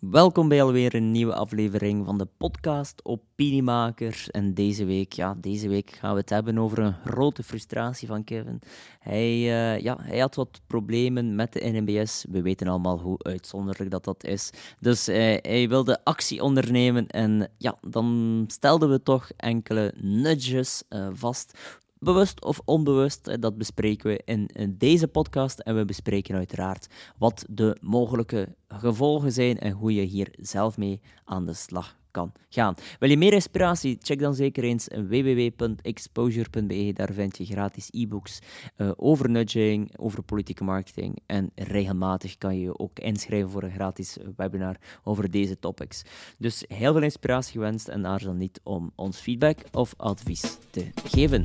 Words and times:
Welkom 0.00 0.48
bij 0.48 0.62
alweer 0.62 0.94
een 0.94 1.10
nieuwe 1.10 1.34
aflevering 1.34 2.04
van 2.04 2.18
de 2.18 2.26
podcast 2.36 3.04
Opiniemakers. 3.04 4.30
En 4.30 4.54
deze 4.54 4.84
week, 4.84 5.12
ja, 5.12 5.34
deze 5.40 5.68
week 5.68 5.90
gaan 5.90 6.12
we 6.12 6.20
het 6.20 6.30
hebben 6.30 6.58
over 6.58 6.78
een 6.78 6.94
grote 7.04 7.42
frustratie 7.42 8.08
van 8.08 8.24
Kevin. 8.24 8.60
Hij, 8.98 9.22
eh, 9.22 9.78
ja, 9.80 9.96
hij 10.00 10.18
had 10.18 10.34
wat 10.34 10.60
problemen 10.66 11.34
met 11.34 11.52
de 11.52 11.70
NMBS. 11.70 12.24
We 12.30 12.42
weten 12.42 12.68
allemaal 12.68 12.98
hoe 12.98 13.18
uitzonderlijk 13.22 13.90
dat 13.90 14.04
dat 14.04 14.24
is. 14.24 14.50
Dus 14.80 15.08
uh, 15.08 15.16
hij 15.16 15.68
wilde 15.68 16.04
actie 16.04 16.42
ondernemen 16.42 17.06
en 17.06 17.50
ja, 17.56 17.78
dan 17.80 18.44
stelden 18.46 18.90
we 18.90 19.02
toch 19.02 19.30
enkele 19.36 19.94
nudges 19.96 20.82
uh, 20.88 21.08
vast 21.12 21.58
bewust 22.00 22.44
of 22.44 22.60
onbewust, 22.64 23.42
dat 23.42 23.58
bespreken 23.58 24.10
we 24.10 24.22
in, 24.24 24.74
deze 24.78 25.08
podcast. 25.08 25.58
En 25.58 25.76
we 25.76 25.84
bespreken 25.84 26.34
uiteraard 26.34 26.86
wat 27.18 27.44
de 27.50 27.76
mogelijke 27.80 28.54
gevolgen 28.68 29.32
zijn 29.32 29.58
en 29.58 29.72
hoe 29.72 29.94
je 29.94 30.02
hier 30.02 30.28
zelf 30.40 30.76
mee 30.76 31.00
aan 31.24 31.46
de 31.46 31.54
slag 31.54 31.96
kan 32.10 32.32
gaan. 32.48 32.74
Wil 32.98 33.10
je 33.10 33.16
meer 33.16 33.32
inspiratie? 33.32 33.98
Check 34.00 34.18
dan 34.18 34.34
zeker 34.34 34.64
eens 34.64 34.88
www.exposure.be. 34.88 36.90
Daar 36.94 37.12
vind 37.12 37.36
je 37.36 37.44
gratis 37.44 37.88
e-books 37.90 38.38
uh, 38.76 38.90
over 38.96 39.30
nudging, 39.30 39.98
over 39.98 40.22
politieke 40.22 40.64
marketing. 40.64 41.18
En 41.26 41.50
regelmatig 41.54 42.38
kan 42.38 42.54
je 42.54 42.60
je 42.60 42.78
ook 42.78 42.98
inschrijven 42.98 43.50
voor 43.50 43.62
een 43.62 43.70
gratis 43.70 44.16
webinar 44.36 44.76
over 45.04 45.30
deze 45.30 45.58
topics. 45.58 46.02
Dus 46.38 46.64
heel 46.68 46.92
veel 46.92 47.02
inspiratie 47.02 47.52
gewenst 47.52 47.88
en 47.88 48.06
aarzel 48.06 48.32
niet 48.32 48.60
om 48.62 48.92
ons 48.94 49.18
feedback 49.18 49.58
of 49.72 49.94
advies 49.96 50.58
te 50.70 50.90
geven. 51.04 51.44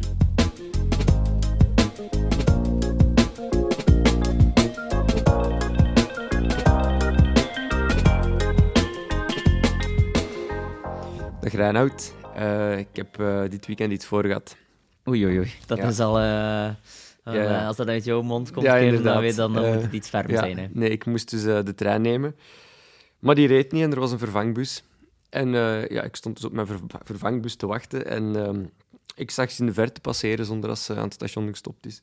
Reinoud. 11.64 12.14
Uh, 12.38 12.78
ik 12.78 12.88
heb 12.94 13.20
uh, 13.20 13.42
dit 13.50 13.66
weekend 13.66 13.92
iets 13.92 14.06
voor 14.06 14.26
gehad. 14.26 14.56
Oei, 15.08 15.26
oei, 15.26 15.38
oei. 15.38 15.52
Dat 15.66 15.78
is 15.78 16.00
al... 16.00 16.20
Ja. 16.20 17.68
Als 17.68 17.76
dat 17.76 17.88
uit 17.88 18.04
jouw 18.04 18.22
mond 18.22 18.52
komt, 18.52 18.66
ja, 18.66 18.92
dan, 18.92 19.04
dan, 19.04 19.36
dan 19.36 19.52
moet 19.52 19.82
het 19.82 19.94
iets 19.94 20.10
ferm 20.10 20.30
zijn. 20.30 20.58
Hè? 20.58 20.68
Nee, 20.72 20.90
ik 20.90 21.06
moest 21.06 21.30
dus 21.30 21.44
de 21.44 21.74
trein 21.76 22.02
nemen. 22.02 22.36
Maar 23.20 23.36
die 23.36 23.48
reed 23.48 23.72
niet 23.72 23.84
en 23.84 23.92
er 23.92 24.00
was 24.00 24.12
een 24.12 24.20
vervangbus. 24.20 24.84
En 25.30 25.50
ja, 25.90 26.04
ik 26.04 26.16
stond 26.16 26.36
dus 26.36 26.46
op 26.46 26.52
mijn 26.52 26.68
vervangbus 27.04 27.56
te 27.56 27.68
wachten. 27.68 28.06
En 28.06 28.36
ehm, 28.36 28.64
ik 29.16 29.32
zag 29.32 29.52
ze 29.52 29.62
in 29.62 29.68
de 29.68 29.74
verte 29.74 30.02
passeren 30.02 30.46
zonder 30.46 30.70
dat 30.70 30.80
ze 30.80 30.96
aan 30.96 31.04
het 31.04 31.14
station 31.14 31.50
gestopt 31.50 31.86
is. 31.86 32.02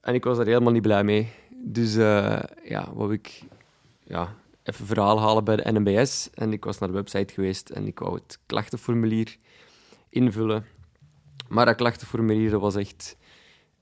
En 0.00 0.14
ik 0.14 0.24
was 0.24 0.36
daar 0.36 0.46
helemaal 0.46 0.72
niet 0.72 0.82
blij 0.82 1.04
mee. 1.04 1.32
Dus 1.64 1.94
ja, 2.64 2.88
wat 2.94 3.10
ik... 3.10 3.42
Ja, 4.04 4.34
even 4.66 4.86
verhaal 4.86 5.20
halen 5.20 5.44
bij 5.44 5.56
de 5.56 5.72
NMBS. 5.72 6.30
En 6.34 6.52
ik 6.52 6.64
was 6.64 6.78
naar 6.78 6.88
de 6.88 6.94
website 6.94 7.34
geweest 7.34 7.70
en 7.70 7.86
ik 7.86 7.98
wou 7.98 8.14
het 8.14 8.38
klachtenformulier 8.46 9.36
invullen. 10.08 10.64
Maar 11.48 11.66
dat 11.66 11.76
klachtenformulier 11.76 12.58
was 12.58 12.76
echt 12.76 13.16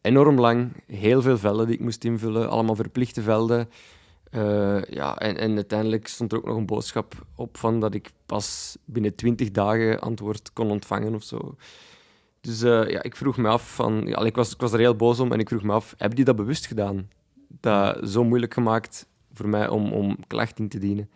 enorm 0.01 0.41
lang. 0.41 0.83
Heel 0.87 1.23
veel 1.23 1.39
velden 1.39 1.67
die 1.67 1.75
ik 1.75 1.83
moest 1.83 2.05
invullen, 2.05 2.51
allemaal 2.51 2.75
verplichte 2.75 3.23
velden. 3.23 3.69
Uh, 4.31 4.83
ja, 4.83 5.19
en, 5.19 5.37
en 5.39 5.55
uiteindelijk 5.55 6.07
stond 6.07 6.33
er 6.33 6.39
ook 6.39 6.47
nog 6.47 6.57
een 6.57 6.67
boodschap 6.67 7.27
op 7.35 7.57
van 7.57 7.81
dat 7.81 7.95
ik 7.95 8.11
pas 8.27 8.77
binnen 8.85 9.15
20 9.15 9.51
dagen 9.51 10.01
antwoord 10.01 10.53
kon 10.53 10.71
ontvangen 10.71 11.15
of 11.15 11.23
zo. 11.23 11.57
Dus 12.41 12.63
uh, 12.63 12.91
ja, 12.91 13.03
ik 13.03 13.17
vroeg 13.17 13.37
me 13.37 13.49
af 13.49 13.75
van... 13.75 14.07
Ja, 14.07 14.19
ik, 14.19 14.37
was, 14.37 14.53
ik 14.53 14.61
was 14.61 14.73
er 14.73 14.79
heel 14.79 14.97
boos 14.97 15.21
om 15.21 15.33
en 15.33 15.39
ik 15.39 15.49
vroeg 15.49 15.63
me 15.63 15.73
af, 15.73 15.95
hebben 15.97 16.17
die 16.17 16.25
dat 16.25 16.37
bewust 16.37 16.67
gedaan? 16.67 17.09
Dat 17.49 18.09
zo 18.09 18.25
moeilijk 18.25 18.55
gemaakt 18.55 19.07
voor 19.35 19.49
mij 19.49 19.69
om, 19.69 19.93
om 19.93 20.17
klacht 20.27 20.59
in 20.59 20.69
te 20.69 20.79
dienen. 20.79 21.11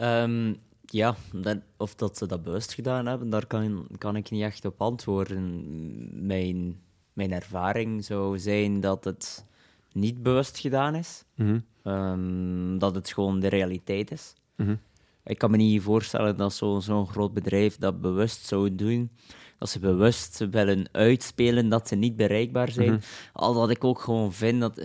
Um, 0.00 0.56
ja, 0.90 1.16
dat, 1.32 1.58
of 1.76 1.94
dat 1.94 2.18
ze 2.18 2.26
dat 2.26 2.42
bewust 2.42 2.74
gedaan 2.74 3.06
hebben, 3.06 3.30
daar 3.30 3.46
kan, 3.46 3.86
kan 3.98 4.16
ik 4.16 4.30
niet 4.30 4.42
echt 4.42 4.64
op 4.64 4.80
antwoorden. 4.80 6.26
Mijn, 6.26 6.80
mijn 7.12 7.32
ervaring 7.32 8.04
zou 8.04 8.38
zijn 8.38 8.80
dat 8.80 9.04
het 9.04 9.46
niet 9.92 10.22
bewust 10.22 10.58
gedaan 10.58 10.94
is. 10.94 11.24
Mm 11.34 11.62
-hmm. 11.82 12.78
dat 12.78 12.94
het 12.94 13.12
gewoon 13.12 13.40
de 13.40 13.48
realiteit 13.48 14.10
is. 14.10 14.34
Mm 14.56 14.66
-hmm. 14.66 14.78
Ik 15.24 15.38
kan 15.38 15.50
me 15.50 15.56
niet 15.56 15.82
voorstellen 15.82 16.36
dat 16.36 16.54
zo'n 16.54 16.82
zo 16.82 17.06
groot 17.06 17.32
bedrijf 17.32 17.76
dat 17.76 18.00
bewust 18.00 18.46
zou 18.46 18.74
doen. 18.74 19.10
Dat 19.58 19.68
ze 19.68 19.78
bewust 19.78 20.46
willen 20.50 20.88
uitspelen 20.92 21.68
dat 21.68 21.88
ze 21.88 21.94
niet 21.94 22.16
bereikbaar 22.16 22.70
zijn. 22.70 22.90
Mm 22.90 22.94
-hmm. 22.94 23.32
Al 23.32 23.54
dat 23.54 23.70
ik 23.70 23.84
ook 23.84 24.00
gewoon 24.00 24.32
vind 24.32 24.60
dat 24.60 24.80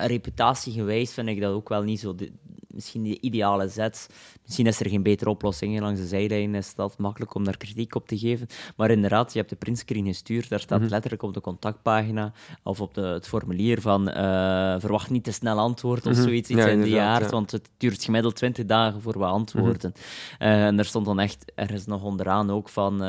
ja, 0.00 0.06
reputatiegewijs 0.06 1.12
vind 1.12 1.28
ik 1.28 1.40
dat 1.40 1.52
ook 1.52 1.68
wel 1.68 1.82
niet 1.82 2.00
zo. 2.00 2.14
De, 2.14 2.32
misschien 2.76 3.02
de 3.02 3.20
ideale 3.20 3.68
zet. 3.68 4.08
Misschien 4.42 4.66
is 4.66 4.80
er 4.80 4.88
geen 4.88 5.02
betere 5.02 5.30
oplossing. 5.30 5.80
Langs 5.80 6.00
de 6.00 6.06
zijlijn 6.06 6.54
is 6.54 6.74
dat 6.74 6.98
makkelijk 6.98 7.34
om 7.34 7.44
daar 7.44 7.56
kritiek 7.56 7.94
op 7.94 8.08
te 8.08 8.18
geven. 8.18 8.46
Maar 8.76 8.90
inderdaad, 8.90 9.32
je 9.32 9.38
hebt 9.38 9.50
de 9.50 9.56
printscreen 9.56 10.06
gestuurd. 10.06 10.48
Daar 10.48 10.60
staat 10.60 10.80
mhm. 10.80 10.88
letterlijk 10.90 11.22
op 11.22 11.34
de 11.34 11.40
contactpagina 11.40 12.32
of 12.62 12.80
op 12.80 12.94
de, 12.94 13.00
het 13.00 13.28
formulier 13.28 13.80
van 13.80 14.08
uh, 14.08 14.14
verwacht 14.78 15.10
niet 15.10 15.24
te 15.24 15.32
snel 15.32 15.58
antwoord 15.58 16.06
of 16.06 16.12
mhm. 16.12 16.22
zoiets 16.22 16.50
iets 16.50 16.64
in 16.64 16.82
die 16.82 17.00
aard. 17.00 17.30
Want 17.30 17.50
het 17.50 17.70
duurt 17.76 18.04
gemiddeld 18.04 18.36
20 18.36 18.64
dagen 18.64 19.02
voor 19.02 19.18
we 19.18 19.24
antwoorden. 19.24 19.92
uh, 20.38 20.66
en 20.66 20.78
er 20.78 20.84
stond 20.84 21.06
dan 21.06 21.18
echt 21.18 21.52
ergens 21.54 21.86
nog 21.86 22.02
onderaan 22.02 22.50
ook 22.50 22.68
van 22.68 22.94
uh, 22.94 23.08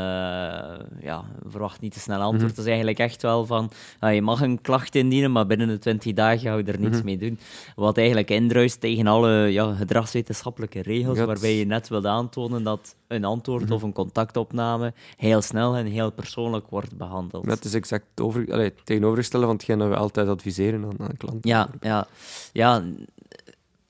ja, 1.01 1.23
verwacht 1.47 1.81
niet 1.81 1.94
te 1.94 2.00
snel 2.00 2.22
antwoord. 2.22 2.56
Dat 2.56 2.66
is 2.66 2.69
eigenlijk 2.72 3.00
echt 3.00 3.22
wel 3.22 3.45
van 3.45 3.72
je 4.00 4.22
mag 4.22 4.41
een 4.41 4.61
klacht 4.61 4.95
indienen, 4.95 5.31
maar 5.31 5.47
binnen 5.47 5.67
de 5.67 5.77
20 5.77 6.13
dagen 6.13 6.39
ga 6.39 6.56
je 6.56 6.63
er 6.63 6.79
niets 6.79 7.01
mee 7.01 7.17
doen. 7.17 7.39
Wat 7.75 7.97
eigenlijk 7.97 8.29
indruist 8.29 8.81
tegen 8.81 9.07
alle 9.07 9.51
ja, 9.57 9.73
gedragswetenschappelijke 9.73 10.81
regels, 10.81 11.19
waarbij 11.19 11.56
je 11.56 11.66
net 11.66 11.88
wilde 11.88 12.07
aantonen 12.07 12.63
dat 12.63 12.95
een 13.07 13.25
antwoord 13.25 13.63
mhm. 13.63 13.73
of 13.73 13.81
een 13.81 13.94
contactopname 13.94 14.94
heel 15.18 15.41
snel 15.41 15.75
en 15.75 15.85
heel 15.85 16.12
persoonlijk 16.12 16.69
wordt 16.69 16.97
behandeld. 16.97 17.45
Dat 17.45 17.66
is 17.66 17.73
exact 17.73 18.22
over, 18.22 18.53
allee, 18.53 18.73
tegenovergestelde 18.84 19.45
van 19.45 19.56
hetgeen 19.56 19.78
dat 19.78 19.90
we 19.90 19.95
altijd 19.95 20.28
adviseren 20.28 20.84
aan, 20.84 21.00
aan 21.00 21.18
klanten. 21.18 21.50
Ja, 21.50 21.69
ja, 21.81 22.07
ja. 22.51 22.84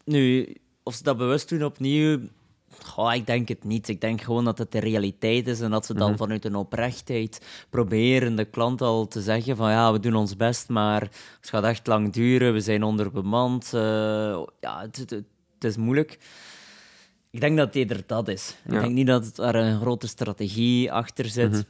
Nu, 0.03 0.55
of 0.83 0.93
ze 0.93 1.03
dat 1.03 1.17
bewust 1.17 1.49
doen 1.49 1.63
opnieuw, 1.63 2.19
Goh, 2.83 3.13
ik 3.13 3.25
denk 3.25 3.47
het 3.47 3.63
niet. 3.63 3.87
Ik 3.87 4.01
denk 4.01 4.21
gewoon 4.21 4.45
dat 4.45 4.57
het 4.57 4.71
de 4.71 4.79
realiteit 4.79 5.47
is 5.47 5.61
en 5.61 5.71
dat 5.71 5.85
ze 5.85 5.93
dan 5.93 6.09
mhm. 6.09 6.17
vanuit 6.17 6.45
een 6.45 6.55
oprechtheid 6.55 7.65
proberen 7.69 8.35
de 8.35 8.45
klant 8.45 8.81
al 8.81 9.07
te 9.07 9.21
zeggen 9.21 9.55
van 9.55 9.71
ja, 9.71 9.91
we 9.91 9.99
doen 9.99 10.15
ons 10.15 10.35
best, 10.35 10.69
maar 10.69 11.01
het 11.01 11.49
gaat 11.49 11.63
echt 11.63 11.87
lang 11.87 12.13
duren, 12.13 12.53
we 12.53 12.59
zijn 12.59 12.83
onderbemand. 12.83 13.71
Uh, 13.75 13.81
ja, 14.59 14.81
het, 14.81 14.95
het, 15.09 15.23
het 15.59 15.63
is 15.63 15.77
moeilijk. 15.77 16.19
Ik 17.29 17.39
denk 17.41 17.57
dat 17.57 17.65
het 17.65 17.75
eerder 17.75 18.03
dat 18.05 18.27
is. 18.27 18.55
Ik 18.65 18.71
denk 18.71 18.93
niet 18.93 19.07
dat 19.07 19.37
er 19.37 19.55
een 19.55 19.79
grote 19.79 20.07
strategie 20.07 20.91
achter 20.91 21.25
zit. 21.25 21.51
Mhm. 21.51 21.61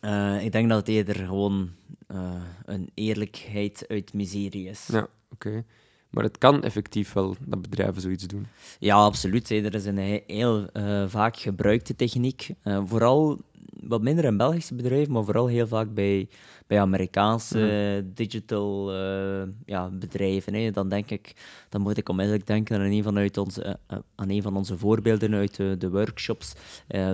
Eh, 0.00 0.44
ik 0.44 0.52
denk 0.52 0.68
dat 0.68 0.78
het 0.78 0.88
eerder 0.88 1.14
gewoon 1.14 1.70
uh, 2.08 2.34
een 2.64 2.90
eerlijkheid 2.94 3.84
uit 3.88 4.12
miserie 4.12 4.68
is. 4.68 4.88
Ja, 4.92 5.08
oké. 5.30 5.64
Maar 6.10 6.24
het 6.24 6.38
kan 6.38 6.62
effectief 6.62 7.12
wel 7.12 7.36
dat 7.40 7.62
bedrijven 7.62 8.02
zoiets 8.02 8.26
doen. 8.26 8.46
Ja, 8.78 8.96
absoluut. 8.96 9.50
Er 9.50 9.74
is 9.74 9.84
een 9.84 10.22
heel 10.26 10.66
uh, 10.72 11.08
vaak 11.08 11.36
gebruikte 11.36 11.96
techniek. 11.96 12.50
vooral 12.84 13.40
wat 13.88 14.02
minder 14.02 14.24
in 14.24 14.36
Belgische 14.36 14.74
bedrijven, 14.74 15.12
maar 15.12 15.24
vooral 15.24 15.46
heel 15.46 15.66
vaak 15.66 15.94
bij, 15.94 16.28
bij 16.66 16.80
Amerikaanse 16.80 17.58
mhm. 17.58 18.14
digital 18.14 18.94
uh, 18.94 19.42
ja, 19.66 19.88
bedrijven. 19.88 20.54
Hè. 20.54 20.70
Dan 20.70 20.88
denk 20.88 21.10
ik, 21.10 21.32
dan 21.68 21.80
moet 21.80 21.96
ik 21.96 22.08
onmiddellijk 22.08 22.46
denken 22.46 22.76
aan 22.76 22.82
een 22.82 23.02
van, 23.02 23.18
uit 23.18 23.36
onze, 23.36 23.78
uh, 23.92 23.98
aan 24.14 24.30
een 24.30 24.42
van 24.42 24.56
onze 24.56 24.78
voorbeelden 24.78 25.34
uit 25.34 25.56
de, 25.56 25.76
de 25.78 25.90
workshops, 25.90 26.52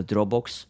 Dropbox. 0.06 0.68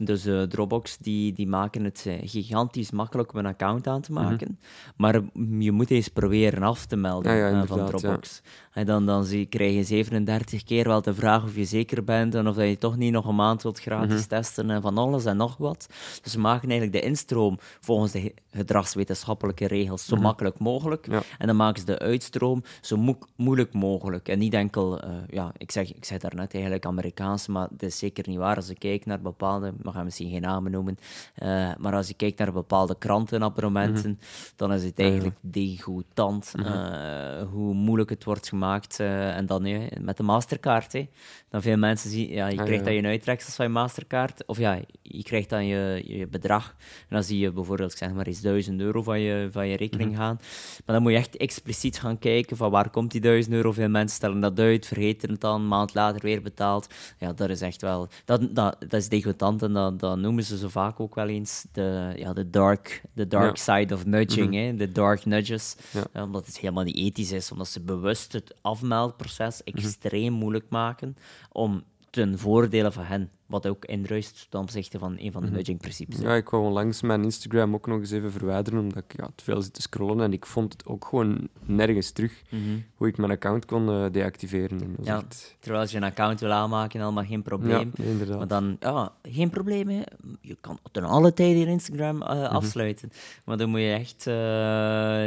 Dus 0.00 0.26
uh, 0.26 0.42
Dropbox 0.42 0.98
die, 0.98 1.32
die 1.32 1.46
maken 1.46 1.84
het 1.84 2.04
eh, 2.06 2.14
gigantisch 2.22 2.90
makkelijk 2.90 3.32
om 3.32 3.38
een 3.38 3.46
account 3.46 3.86
aan 3.86 4.00
te 4.00 4.12
mhm. 4.12 4.22
maken. 4.22 4.58
Maar 4.96 5.20
je 5.58 5.72
moet 5.72 5.90
eens 5.90 6.08
proberen 6.08 6.62
af 6.62 6.86
te 6.86 6.96
melden 6.96 7.36
ja, 7.36 7.48
ja, 7.48 7.62
uh, 7.62 7.66
van 7.66 7.86
Dropbox. 7.86 8.42
En 8.72 8.86
dan, 8.86 9.06
dan 9.06 9.24
zie, 9.24 9.46
krijg 9.46 9.74
je 9.74 9.84
37 9.84 10.64
keer 10.64 10.88
wel 10.88 11.02
de 11.02 11.14
vraag 11.14 11.44
of 11.44 11.56
je 11.56 11.64
zeker 11.64 12.04
bent 12.04 12.34
en 12.34 12.48
of 12.48 12.56
dat 12.56 12.68
je 12.68 12.78
toch 12.78 12.96
niet 12.96 13.12
nog 13.12 13.26
een 13.26 13.34
maand 13.34 13.62
wilt 13.62 13.80
gratis 13.80 14.20
mhm. 14.20 14.28
testen 14.28 14.70
en 14.70 14.82
van 14.82 14.98
alles 14.98 15.24
en 15.24 15.36
nog 15.36 15.56
wat. 15.56 15.86
Dus 16.22 16.34
we 16.34 16.40
maken 16.40 16.68
eigenlijk 16.70 17.00
de 17.00 17.08
instroom 17.08 17.58
volgens 17.80 18.12
de 18.12 18.34
gedragswetenschappelijke 18.50 19.66
regels 19.66 20.04
zo 20.04 20.14
mhm. 20.14 20.24
makkelijk 20.24 20.58
mogelijk. 20.58 21.06
En 21.38 21.46
dan 21.46 21.56
maken 21.56 21.80
ze 21.80 21.86
de 21.86 21.98
uitstroom 21.98 22.62
zo 22.80 23.16
moeilijk 23.36 23.72
mogelijk. 23.72 24.28
En 24.28 24.38
niet 24.38 24.54
enkel, 24.54 25.00
ja, 25.28 25.52
ik 25.56 25.70
zeg, 25.70 25.94
ik 25.94 26.04
zeg 26.04 26.18
daarnet 26.18 26.54
eigenlijk 26.54 26.86
Amerikaans, 26.86 27.46
maar 27.46 27.68
dat 27.70 27.82
is 27.82 27.98
zeker 27.98 28.28
niet 28.28 28.38
waar 28.38 28.56
als 28.56 28.68
je 28.68 28.78
kijkt 28.78 29.06
naar 29.06 29.20
bepaalde 29.20 29.74
we 29.84 29.90
gaan 29.90 30.04
misschien 30.04 30.30
geen 30.30 30.40
namen 30.40 30.70
noemen. 30.70 30.98
Uh, 31.42 31.70
maar 31.78 31.94
als 31.94 32.08
je 32.08 32.14
kijkt 32.14 32.38
naar 32.38 32.52
bepaalde 32.52 32.98
krantenabonnementen, 32.98 34.10
mm 34.10 34.18
dan 34.56 34.72
is 34.72 34.84
het 34.84 34.98
eigenlijk 34.98 35.36
degoutant 35.40 36.52
mm 36.56 36.64
uh, 36.64 37.42
hoe 37.50 37.74
moeilijk 37.74 38.10
het 38.10 38.24
wordt 38.24 38.48
gemaakt. 38.48 39.00
Uh, 39.00 39.36
en 39.36 39.46
dan 39.46 39.62
nu 39.62 39.88
met 40.00 40.16
de 40.16 40.22
Mastercard. 40.22 40.92
Hè. 40.92 41.08
Dan 41.48 41.62
veel 41.62 41.76
mensen 41.76 42.10
zien, 42.10 42.28
ja, 42.28 42.46
je 42.46 42.58
ah, 42.58 42.64
krijgt 42.64 42.84
dat 42.84 42.92
je 42.92 42.98
een 42.98 43.06
uittreksel 43.06 43.52
van 43.52 43.64
je 43.64 43.70
Mastercard. 43.70 44.46
Of 44.46 44.58
ja, 44.58 44.80
je 45.16 45.22
krijgt 45.22 45.48
dan 45.50 45.66
je, 45.66 46.02
je 46.06 46.26
bedrag. 46.26 46.74
En 46.78 47.06
dan 47.08 47.22
zie 47.22 47.38
je 47.38 47.52
bijvoorbeeld, 47.52 47.92
zeg 47.92 48.12
maar 48.12 48.26
eens 48.26 48.40
1000 48.40 48.80
euro 48.80 49.02
van 49.02 49.20
je, 49.20 49.48
van 49.52 49.68
je 49.68 49.76
rekening 49.76 50.10
Mhm. 50.10 50.20
gaan. 50.20 50.38
Maar 50.84 50.94
dan 50.94 51.02
moet 51.02 51.12
je 51.12 51.18
echt 51.18 51.36
expliciet 51.36 51.98
gaan 51.98 52.18
kijken 52.18 52.56
van 52.56 52.70
waar 52.70 52.90
komt 52.90 53.10
die 53.10 53.20
1000 53.20 53.54
euro. 53.54 53.72
Veel 53.72 53.88
mensen 53.88 54.16
stellen 54.16 54.40
dat 54.40 54.58
uit, 54.58 54.86
vergeten 54.86 55.30
het 55.30 55.40
dan, 55.40 55.60
een 55.60 55.68
maand 55.68 55.94
later 55.94 56.20
weer 56.22 56.42
betaald. 56.42 56.86
Ja, 57.18 57.32
dat 57.32 57.48
is 57.50 57.60
echt 57.60 57.80
wel... 57.80 58.08
Dat, 58.24 58.54
dat, 58.54 58.76
dat 58.80 58.92
is 58.92 59.08
degoutant 59.08 59.62
en 59.62 59.72
dat, 59.72 60.00
dat 60.00 60.18
noemen 60.18 60.44
ze 60.44 60.58
zo 60.58 60.68
vaak 60.68 61.00
ook 61.00 61.14
wel 61.14 61.28
eens 61.28 61.66
de, 61.72 62.12
ja, 62.16 62.32
de 62.32 62.50
dark, 62.50 63.02
de 63.12 63.26
dark 63.28 63.56
side 63.56 63.94
of 63.94 64.06
nudging, 64.06 64.54
hè, 64.54 64.76
de 64.76 64.92
dark 64.92 65.24
nudges. 65.24 65.76
Ja. 66.12 66.22
Omdat 66.22 66.46
het 66.46 66.58
helemaal 66.58 66.84
niet 66.84 66.96
ethisch 66.96 67.32
is, 67.32 67.52
omdat 67.52 67.68
ze 67.68 67.80
bewust 67.80 68.32
het 68.32 68.54
afmeldproces 68.60 69.62
extreem 69.62 70.32
moeilijk 70.32 70.66
maken 70.68 71.16
om 71.52 71.82
ten 72.10 72.38
voordele 72.38 72.92
van 72.92 73.04
hen, 73.04 73.30
wat 73.46 73.66
ook 73.66 73.84
indruist 73.84 74.46
ten 74.50 74.60
opzichte 74.60 74.98
van 74.98 75.16
een 75.18 75.32
van 75.32 75.42
de 75.44 75.50
nudging-principes. 75.50 76.18
Ja, 76.18 76.34
ik 76.34 76.48
wou 76.48 76.64
onlangs 76.64 77.02
mijn 77.02 77.24
Instagram 77.24 77.74
ook 77.74 77.86
nog 77.86 77.98
eens 77.98 78.10
even 78.10 78.32
verwijderen, 78.32 78.80
omdat 78.80 79.02
ik 79.08 79.16
ja, 79.16 79.28
te 79.34 79.44
veel 79.44 79.62
zit 79.62 79.74
te 79.74 79.82
scrollen 79.82 80.20
en 80.20 80.32
ik 80.32 80.46
vond 80.46 80.72
het 80.72 80.86
ook 80.86 81.04
gewoon 81.04 81.48
nergens 81.64 82.10
terug 82.10 82.42
Mhm. 82.50 82.60
hoe 82.94 83.08
ik 83.08 83.16
mijn 83.18 83.30
account 83.30 83.64
kon 83.64 83.88
eh, 83.88 84.04
deactiveren. 84.12 84.80
En 84.80 84.96
Ja. 85.02 85.16
echt- 85.16 85.56
Terwijl 85.60 85.82
als 85.82 85.90
je 85.90 85.96
een 85.96 86.02
account 86.04 86.40
wil 86.40 86.50
aanmaken, 86.52 87.00
allemaal 87.00 87.24
geen 87.24 87.42
probleem. 87.42 87.90
Ja, 87.94 88.04
inderdaad. 88.04 88.38
Maar 88.38 88.48
dan, 88.48 88.76
ja, 88.80 89.12
geen 89.22 89.50
probleem. 89.50 89.88
Hè. 89.88 90.02
Je 90.40 90.56
kan 90.60 90.78
ten 90.92 91.04
alle 91.04 91.32
tijden 91.34 91.58
je 91.58 91.66
Instagram 91.66 92.22
eh, 92.22 92.28
Mhm. 92.34 92.44
afsluiten. 92.54 93.10
Maar 93.44 93.56
dan 93.56 93.70
moet 93.70 93.80
je 93.80 93.92
echt 93.92 94.26
eh 94.26 94.34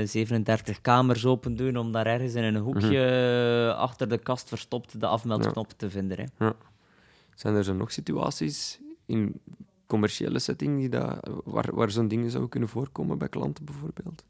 37 0.07 0.81
kamers 0.81 1.25
open 1.25 1.55
doen 1.55 1.77
om 1.77 1.91
daar 1.91 2.05
ergens 2.05 2.33
in 2.33 2.43
een 2.43 2.55
hoekje 2.55 3.67
Mhm. 3.69 3.77
achter 3.79 4.09
de 4.09 4.17
kast 4.17 4.47
verstopt 4.49 4.99
de 4.99 5.07
afmeldknop 5.07 5.71
te 5.77 5.89
vinden. 5.89 6.17
Hè. 6.37 6.49
Zijn 7.37 7.55
er 7.55 7.63
zo 7.63 7.73
nog 7.73 7.91
situaties 7.91 8.79
in 9.05 9.41
commerciële 9.85 10.39
setting 10.39 10.79
die 10.79 10.99
waar, 11.43 11.75
waar 11.75 11.91
zo'n 11.91 12.07
dingen 12.07 12.31
zou 12.31 12.47
kunnen 12.47 12.69
voorkomen 12.69 13.17
bij 13.17 13.29
klanten 13.29 13.65
bijvoorbeeld? 13.65 14.23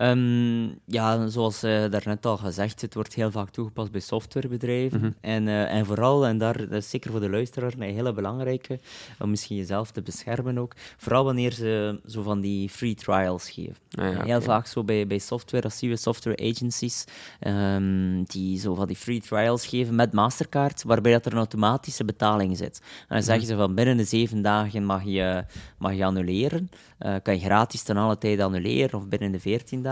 Ehm, 0.00 0.68
ja, 0.84 1.28
zoals 1.28 1.62
eh 1.62 1.90
daarnet 1.90 2.26
al 2.26 2.36
gezegd, 2.36 2.80
het 2.80 2.94
wordt 2.94 3.14
heel 3.14 3.30
vaak 3.30 3.50
toegepast 3.50 3.90
bij 3.90 4.00
softwarebedrijven. 4.00 5.00
Mhm. 5.00 5.10
en, 5.20 5.48
eh, 5.48 5.74
en 5.74 5.86
vooral, 5.86 6.26
en 6.26 6.38
daar, 6.38 6.58
dat 6.58 6.82
is 6.82 6.90
zeker 6.90 7.10
voor 7.10 7.20
de 7.20 7.30
luisteraar 7.30 7.72
een 7.72 7.94
hele 7.94 8.12
belangrijke, 8.12 8.78
om 9.18 9.30
misschien 9.30 9.56
jezelf 9.56 9.90
te 9.90 10.02
beschermen 10.02 10.58
ook, 10.58 10.72
vooral 10.96 11.24
wanneer 11.24 11.52
ze 11.52 12.00
zo 12.06 12.22
van 12.22 12.40
die 12.40 12.68
free 12.68 12.94
trials 12.94 13.50
geven. 13.50 13.74
Ah, 13.90 14.14
ja, 14.14 14.24
heel 14.24 14.40
vaak 14.40 14.66
zo 14.66 14.84
bij, 14.84 15.06
bij 15.06 15.18
software, 15.18 15.62
dat 15.62 15.74
zien 15.74 15.90
we 15.90 15.96
software 15.96 16.50
agencies, 16.50 17.04
ehm, 17.40 18.22
die 18.22 18.58
zo 18.58 18.74
van 18.74 18.86
die 18.86 18.96
free 18.96 19.20
trials 19.20 19.66
geven 19.66 19.94
met 19.94 20.12
Mastercard, 20.12 20.82
waarbij 20.82 21.12
dat 21.12 21.26
er 21.26 21.32
een 21.32 21.38
automatische 21.38 22.04
betaling 22.04 22.56
zit. 22.56 22.80
En 22.82 23.14
dan 23.14 23.22
zeggen 23.22 23.46
ze 23.46 23.56
van 23.56 23.74
binnen 23.74 23.96
de 23.96 24.04
zeven 24.04 24.42
dagen 24.42 24.84
mag 24.84 25.04
je, 25.04 25.44
mag 25.78 25.94
je 25.94 26.04
annuleren. 26.04 26.70
Eh, 26.98 27.14
kan 27.22 27.34
je 27.34 27.40
gratis 27.40 27.82
ten 27.82 27.96
alle 27.96 28.18
tijde 28.18 28.42
annuleren, 28.42 28.98
of 28.98 29.08
binnen 29.08 29.32
de 29.32 29.40
veertien 29.40 29.82
dagen. 29.82 29.89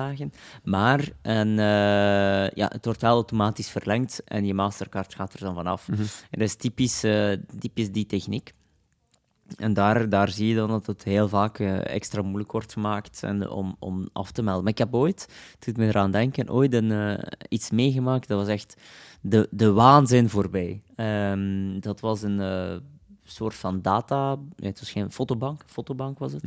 Maar 0.62 1.08
en, 1.22 1.48
eh, 1.48 2.50
ja, 2.50 2.68
het 2.68 2.84
wordt 2.84 3.00
wel 3.00 3.12
automatisch 3.12 3.68
verlengd 3.70 4.24
en 4.24 4.46
je 4.46 4.54
Mastercard 4.54 5.14
gaat 5.14 5.32
er 5.32 5.40
dan 5.40 5.54
vanaf. 5.54 5.88
En 5.88 6.38
dat 6.38 6.48
is 6.48 6.56
typisch, 6.56 7.02
eh, 7.02 7.32
typisch 7.58 7.92
die 7.92 8.06
techniek. 8.06 8.52
En 9.56 9.74
daar, 9.74 10.08
daar 10.08 10.28
zie 10.28 10.48
je 10.48 10.54
dan 10.54 10.68
dat 10.68 10.86
het 10.86 11.04
heel 11.04 11.28
vaak 11.28 11.58
eh, 11.58 11.94
extra 11.94 12.22
moeilijk 12.22 12.52
wordt 12.52 12.72
gemaakt 12.72 13.22
en, 13.22 13.50
om, 13.50 13.76
om 13.78 14.08
af 14.12 14.30
te 14.30 14.42
melden. 14.42 14.62
Maar 14.62 14.72
ik 14.72 14.78
heb 14.78 14.94
ooit, 14.94 15.28
het 15.52 15.64
doet 15.64 15.76
me 15.76 15.86
eraan 15.86 16.10
denken, 16.10 16.50
ooit 16.50 16.72
een, 16.72 17.18
iets 17.48 17.70
meegemaakt. 17.70 18.28
Dat 18.28 18.38
was 18.38 18.48
echt 18.48 18.76
de, 19.20 19.48
de 19.50 19.72
waanzin 19.72 20.28
voorbij. 20.28 20.82
Ehm, 20.94 21.80
dat 21.80 22.00
was 22.00 22.22
een 22.22 22.40
soort 23.30 23.54
van 23.54 23.82
data... 23.82 24.36
het 24.56 24.78
was 24.80 24.90
geen 24.90 25.12
fotobank, 25.12 25.62
fotobank 25.66 26.18
was 26.18 26.32
het. 26.32 26.42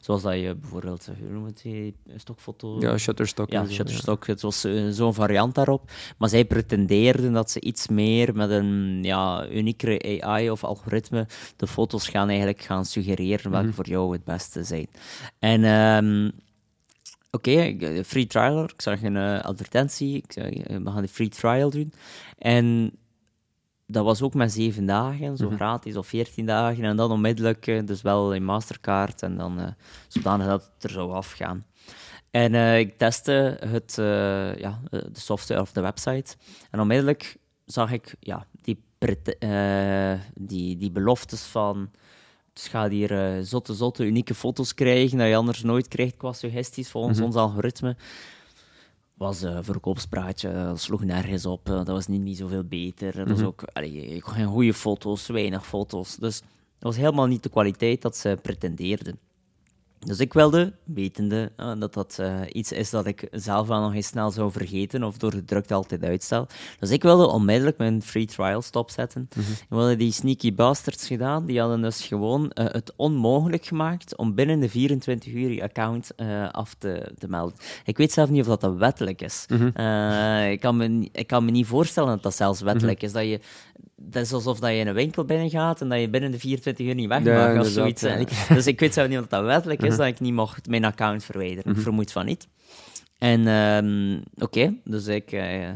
Zoals 0.00 0.22
dat 0.22 0.34
je 0.34 0.54
bijvoorbeeld, 0.54 1.08
eh, 1.08 1.14
hoe 1.20 1.28
noem 1.32 1.42
je 1.42 1.48
het, 1.48 1.60
die 1.62 1.94
stokfoto... 2.16 2.76
Ja, 2.80 2.98
Shutterstock. 2.98 3.50
Ja, 3.50 3.66
Shutterstock, 3.66 4.26
het 4.26 4.40
was 4.40 4.64
eh, 4.64 4.88
zo'n 4.90 5.14
variant 5.14 5.54
daarop. 5.54 5.90
Maar 6.18 6.28
zij 6.28 6.44
pretendeerden 6.44 7.32
dat 7.32 7.50
ze 7.50 7.60
iets 7.60 7.88
meer 7.88 8.34
met 8.34 8.50
een 8.50 8.98
ja, 9.02 9.48
uniekere 9.48 10.22
AI 10.22 10.50
of 10.50 10.64
algoritme 10.64 11.26
de 11.56 11.66
foto's 11.66 12.08
gaan 12.08 12.28
eigenlijk 12.28 12.62
gaan 12.62 12.84
suggereren 12.84 13.50
welke 13.50 13.72
voor 13.72 13.86
jou 13.88 14.12
het 14.12 14.24
beste 14.24 14.64
zijn. 14.64 14.86
En 15.38 15.64
ehm, 15.64 16.30
oké, 17.30 17.50
ik- 17.50 18.04
free 18.06 18.26
trial, 18.26 18.64
ik 18.64 18.82
zag 18.82 19.02
een 19.02 19.16
eh, 19.16 19.40
advertentie, 19.40 20.16
ik 20.16 20.32
zei, 20.32 20.50
eh, 20.60 20.76
we 20.76 20.90
gaan 20.90 21.02
de 21.02 21.08
free 21.08 21.28
trial 21.28 21.70
doen. 21.70 21.92
En 22.38 22.92
dat 23.86 24.04
was 24.04 24.22
ook 24.22 24.34
met 24.34 24.52
zeven 24.52 24.86
dagen, 24.86 25.36
zo 25.36 25.50
gratis, 25.50 25.96
of 25.96 26.06
veertien 26.06 26.46
dagen. 26.46 26.84
En 26.84 26.96
dan 26.96 27.10
onmiddellijk, 27.10 27.66
eh, 27.66 27.86
dus 27.86 28.02
wel 28.02 28.34
in 28.34 28.44
Mastercard, 28.44 29.22
en 29.22 29.36
dan 29.36 29.60
eh, 29.60 29.66
zodanig 30.08 30.46
dat 30.46 30.70
het 30.74 30.84
er 30.84 30.90
zou 30.90 31.12
afgaan. 31.12 31.64
En 32.30 32.54
eh, 32.54 32.78
ik 32.78 32.98
testte 32.98 33.58
het, 33.66 33.94
ja, 34.58 34.80
de 34.90 35.08
software 35.12 35.60
of 35.60 35.72
de 35.72 35.80
website. 35.80 36.36
En 36.70 36.80
onmiddellijk 36.80 37.36
zag 37.64 37.92
ik 37.92 38.14
ja, 38.20 38.46
die, 38.62 38.84
die, 40.34 40.76
die 40.76 40.90
beloftes 40.90 41.42
van... 41.42 41.90
Dus 42.52 42.68
ga 42.68 42.88
hier 42.88 43.44
zotte, 43.44 43.74
zotte, 43.74 44.04
unieke 44.04 44.34
foto's 44.34 44.74
krijgen, 44.74 45.18
dat 45.18 45.28
je 45.28 45.36
anders 45.36 45.62
nooit 45.62 45.88
krijgt 45.88 46.16
qua 46.16 46.32
suggesties 46.32 46.90
volgens 46.90 47.20
ons 47.20 47.34
algoritme. 47.34 47.96
Was 49.14 49.42
een 49.42 49.64
verkoopspraatje, 49.64 50.52
dat 50.52 50.80
sloeg 50.80 51.04
nergens 51.04 51.46
op. 51.46 51.68
eh, 51.68 51.74
dat 51.74 51.86
was 51.86 52.06
niet, 52.06 52.20
niet 52.20 52.36
zoveel 52.36 52.64
beter. 52.64 53.12
Dat 53.16 53.28
was 53.28 53.42
ook 53.42 53.62
allee, 53.72 54.06
ik 54.06 54.22
kon 54.22 54.32
geen 54.34 54.46
goede 54.46 54.74
foto's, 54.74 55.26
weinig 55.26 55.66
foto's. 55.66 56.16
Dus 56.16 56.40
dat 56.40 56.48
was 56.78 56.96
helemaal 56.96 57.26
niet 57.26 57.42
de 57.42 57.48
kwaliteit 57.48 58.02
dat 58.02 58.16
ze 58.16 58.38
pretendeerden. 58.42 59.18
Dus 60.04 60.18
ik 60.18 60.32
wilde, 60.32 60.72
wetende 60.84 61.52
eh, 61.56 61.72
dat 61.78 61.94
dat 61.94 62.16
eh, 62.20 62.40
iets 62.52 62.72
is 62.72 62.90
dat 62.90 63.06
ik 63.06 63.28
zelf 63.30 63.66
wel 63.68 63.80
nog 63.80 63.94
eens 63.94 64.06
snel 64.06 64.30
zou 64.30 64.52
vergeten 64.52 65.02
of 65.02 65.16
door 65.16 65.30
de 65.30 65.44
drukte 65.44 65.74
altijd 65.74 66.04
uitstel. 66.04 66.46
Dus 66.78 66.90
ik 66.90 67.02
wilde 67.02 67.26
onmiddellijk 67.26 67.78
mijn 67.78 68.02
free 68.02 68.26
trial 68.26 68.62
stopzetten. 68.62 69.28
En 69.34 69.66
wat 69.68 69.78
hadden 69.78 69.98
die 69.98 70.12
sneaky 70.12 70.54
bastards 70.54 71.06
gedaan? 71.06 71.46
Die 71.46 71.60
hadden 71.60 71.82
dus 71.82 72.06
gewoon 72.06 72.50
eh, 72.50 72.64
het 72.68 72.92
onmogelijk 72.96 73.64
gemaakt 73.64 74.16
om 74.16 74.34
binnen 74.34 74.60
de 74.60 74.68
24 74.68 75.32
uur 75.32 75.50
je 75.50 75.62
account 75.62 76.16
af 76.50 76.74
te, 76.78 77.12
te 77.18 77.28
melden. 77.28 77.56
Ik 77.84 77.96
weet 77.96 78.12
zelf 78.12 78.30
niet 78.30 78.40
of 78.40 78.46
dat, 78.46 78.60
dat 78.60 78.76
wettelijk 78.76 79.22
is. 79.22 79.46
Eh, 79.74 80.50
ik, 80.50 80.60
kan 80.60 80.76
me, 80.76 81.08
ik 81.12 81.26
kan 81.26 81.44
me 81.44 81.50
niet 81.50 81.66
voorstellen 81.66 82.08
dat 82.08 82.22
dat 82.22 82.34
zelfs 82.34 82.60
wettelijk 82.60 83.02
is. 83.02 83.12
Dat 83.12 83.24
je, 83.24 83.40
dat 84.10 84.22
is 84.22 84.32
alsof 84.32 84.58
dat 84.60 84.70
je 84.70 84.76
in 84.76 84.86
een 84.86 84.94
winkel 84.94 85.24
binnengaat 85.24 85.80
en 85.80 85.88
dat 85.88 86.00
je 86.00 86.08
binnen 86.08 86.30
de 86.30 86.38
24 86.38 86.86
uur 86.86 86.94
niet 86.94 87.08
weg 87.08 87.22
mag 87.34 87.48
of 87.60 87.66
zoiets. 87.72 88.02
ja. 88.02 88.08
En 88.08 88.20
ik- 88.20 88.54
dus 88.56 88.66
ik 88.66 88.80
weet 88.80 88.94
zelf 88.94 89.08
niet 89.08 89.18
of 89.18 89.26
dat 89.26 89.44
wettelijk 89.44 89.82
is 89.82 89.96
dat 89.96 90.06
ik 90.06 90.20
niet 90.20 90.32
mocht 90.32 90.68
mijn 90.68 90.84
account 90.84 91.24
verwijderen. 91.24 91.72
Ik 91.76 91.78
vermoed 91.82 92.12
van 92.12 92.24
niet. 92.26 92.48
En 93.18 93.46
ehm, 93.46 94.20
oké, 94.44 94.74
dus 94.84 95.06
ik... 95.06 95.32
eh, 95.32 95.68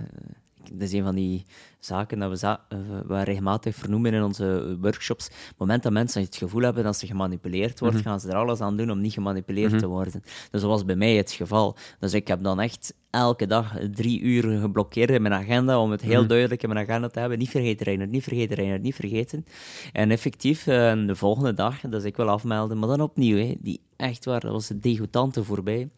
dat 0.72 0.80
is 0.88 0.92
een 0.92 1.02
van 1.04 1.14
die 1.14 1.44
zaken 1.80 2.18
dat 2.18 2.30
we, 2.30 2.36
za- 2.36 2.64
eh, 2.68 2.78
we 3.06 3.22
regelmatig 3.22 3.74
vernoemen 3.74 4.12
in 4.14 4.22
onze 4.22 4.76
workshops. 4.80 5.26
Op 5.26 5.32
het 5.48 5.58
moment 5.58 5.82
dat 5.82 5.92
mensen 5.92 6.22
het 6.22 6.36
gevoel 6.36 6.62
hebben 6.62 6.84
dat 6.84 6.96
ze 6.96 7.06
gemanipuleerd 7.06 7.80
worden, 7.80 8.02
gaan 8.02 8.20
ze 8.20 8.28
er 8.28 8.36
alles 8.36 8.60
aan 8.60 8.76
doen 8.76 8.90
om 8.90 9.00
niet 9.00 9.12
gemanipuleerd 9.12 9.78
te 9.78 9.86
worden. 9.86 10.22
Dus 10.50 10.60
dat 10.60 10.70
was 10.70 10.84
bij 10.84 10.96
mij 10.96 11.14
het 11.16 11.32
geval. 11.32 11.76
Dus 11.98 12.14
ik 12.14 12.28
heb 12.28 12.42
dan 12.42 12.60
echt 12.60 12.94
elke 13.10 13.46
dag 13.46 13.74
drie 13.94 14.20
uur 14.20 14.60
geblokkeerd 14.60 15.10
in 15.10 15.22
mijn 15.22 15.34
agenda 15.34 15.80
om 15.80 15.90
het 15.90 16.00
heel 16.02 16.26
duidelijk 16.26 16.62
in 16.62 16.68
mijn 16.68 16.88
agenda 16.88 17.08
te 17.08 17.18
hebben. 17.20 17.38
Niet 17.38 17.50
vergeten, 17.50 18.10
niet 18.10 18.22
vergeten, 18.22 18.80
niet 18.82 18.94
vergeten. 18.94 19.44
En 19.92 20.10
effectief, 20.10 20.66
eh, 20.66 20.92
de 21.06 21.14
volgende 21.16 21.54
dag, 21.54 21.80
dus 21.80 22.04
ik 22.04 22.16
wil 22.16 22.28
afmelden, 22.28 22.78
maar 22.78 22.88
dan 22.88 23.00
opnieuw, 23.00 23.36
hè, 23.36 23.54
die 23.60 23.80
echt 23.96 24.24
waar, 24.24 24.40
dat 24.40 24.52
was 24.52 24.68
het 24.68 24.82
degoutante 24.82 25.44
voorbij 25.44 25.88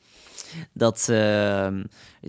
dat 0.72 1.00
ze 1.00 1.14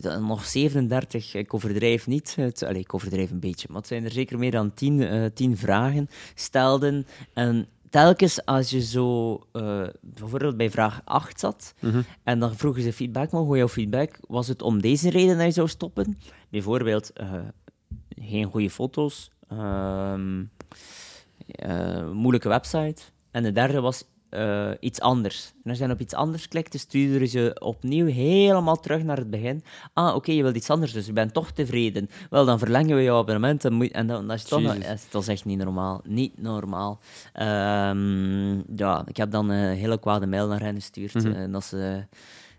eh, 0.02 0.18
nog 0.28 0.46
37, 0.46 1.34
ik 1.36 1.54
overdrijf 1.54 2.08
niet, 2.08 2.36
het, 2.36 2.62
ik 2.62 2.94
overdrijf 2.94 3.32
een 3.32 3.40
beetje, 3.42 3.68
maar 3.70 3.78
het 3.78 3.88
zijn 3.88 4.04
er 4.04 4.12
zeker 4.12 4.40
meer 4.40 4.52
dan 4.52 4.74
10, 4.74 5.02
eh 5.02 5.26
10 5.34 5.58
vragen 5.58 6.08
stelden. 6.36 7.06
En 7.34 7.68
telkens 7.90 8.46
als 8.46 8.70
je 8.70 8.82
zo 8.82 9.40
eh, 9.52 9.88
bijvoorbeeld 10.02 10.58
bij 10.58 10.72
vraag 10.72 11.02
8 11.06 11.40
zat 11.40 11.74
en 12.24 12.40
dan 12.40 12.56
vroegen 12.56 12.82
ze 12.82 12.94
feedback, 12.94 13.32
maar 13.32 13.42
hoe 13.42 13.58
jouw 13.58 13.68
feedback? 13.68 14.20
Was 14.28 14.48
het 14.48 14.62
om 14.62 14.82
deze 14.82 15.10
reden 15.10 15.38
dat 15.38 15.46
je 15.46 15.52
zou 15.52 15.68
stoppen? 15.68 16.18
Bijvoorbeeld 16.50 17.14
eh, 17.14 17.34
geen 18.10 18.46
goede 18.46 18.70
foto's, 18.70 19.32
ehm, 19.48 20.44
eh, 21.46 22.12
moeilijke 22.12 22.50
website. 22.50 23.02
En 23.32 23.44
de 23.44 23.52
derde 23.52 23.82
was 23.82 24.04
eh, 24.32 24.72
iets 24.80 25.00
anders. 25.00 25.52
En 25.64 25.70
als 25.70 25.78
je 25.80 25.84
dan 25.86 25.94
op 25.94 26.02
iets 26.02 26.14
anders 26.14 26.48
klikte, 26.48 26.78
stuurde 26.78 27.26
ze 27.26 27.56
opnieuw 27.60 28.06
helemaal 28.06 28.80
terug 28.80 29.04
naar 29.04 29.18
het 29.18 29.30
begin. 29.30 29.64
Ah, 29.94 30.16
oké, 30.16 30.32
je 30.32 30.44
wilt 30.44 30.56
iets 30.56 30.70
anders, 30.70 30.92
dus 30.94 31.06
je 31.06 31.14
bent 31.14 31.34
toch 31.34 31.52
tevreden. 31.52 32.10
Wel, 32.30 32.46
dan 32.46 32.60
verlengen 32.60 32.96
we 32.96 33.04
jouw 33.04 33.18
abonnement. 33.18 33.66
En, 33.66 33.74
moet- 33.74 33.92
en 33.92 34.08
dan, 34.08 34.28
dat 34.28 34.38
is 34.38 34.44
toch 34.44 34.62
nog, 34.62 34.76
eh, 34.76 34.98
dat 35.12 35.22
is 35.22 35.28
echt 35.28 35.46
niet 35.46 35.58
normaal. 35.58 36.02
Niet 36.08 36.42
normaal. 36.42 37.00
Ehm, 37.34 38.56
ja, 38.76 39.04
ik 39.08 39.18
heb 39.18 39.32
dan 39.32 39.50
een 39.50 39.76
hele 39.76 40.00
kwade 40.00 40.28
mail 40.28 40.48
naar 40.48 40.60
hen 40.62 40.76
gestuurd. 40.76 41.14
Mhm. 41.14 41.32
En 41.32 41.52
dat 41.52 41.64
ze 41.64 42.06